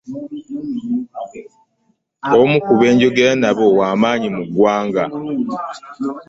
[2.39, 5.03] Omu ku be njogera nabo wa maanyi mu ggwanga.